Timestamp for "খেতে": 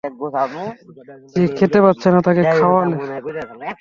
1.57-1.79